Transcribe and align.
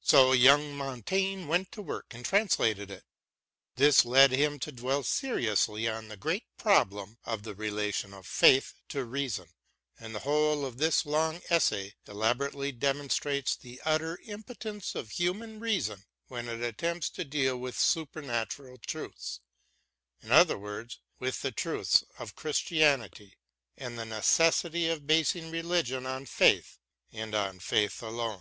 So 0.00 0.32
young 0.32 0.74
Montaigne 0.74 1.44
went 1.44 1.70
to 1.72 1.82
work 1.82 2.14
and 2.14 2.24
trans 2.24 2.56
lated 2.56 2.88
it. 2.88 3.04
This 3.76 4.06
led 4.06 4.30
him 4.30 4.58
to 4.60 4.72
dwell 4.72 5.02
seriously 5.02 5.86
on 5.86 6.08
the 6.08 6.16
great 6.16 6.44
problem 6.56 7.18
of 7.26 7.42
the 7.42 7.54
relation 7.54 8.14
of 8.14 8.24
faith 8.26 8.72
to 8.88 9.04
reason, 9.04 9.50
and 9.98 10.14
the 10.14 10.20
whole 10.20 10.64
of 10.64 10.78
this 10.78 11.04
long 11.04 11.42
essay 11.50 11.92
elaborately 12.06 12.72
demonstrates 12.72 13.54
the 13.54 13.82
utter 13.84 14.18
impotence 14.24 14.94
of 14.94 15.10
human 15.10 15.60
reason 15.60 16.06
when 16.28 16.48
it 16.48 16.62
attempts 16.62 17.10
to 17.10 17.22
deal 17.26 17.58
with 17.58 17.78
supernatural 17.78 18.78
truths— 18.78 19.40
^in 20.24 20.30
other 20.30 20.56
words, 20.56 21.00
with 21.18 21.42
the 21.42 21.52
truths 21.52 22.02
of 22.18 22.34
Chris 22.34 22.62
tianity, 22.62 23.34
and 23.76 23.98
the 23.98 24.06
necessity 24.06 24.88
for 24.88 25.00
basing 25.00 25.50
religion 25.50 26.06
on 26.06 26.24
faith 26.24 26.78
and 27.12 27.34
on 27.34 27.58
faith 27.58 28.02
alone. 28.02 28.40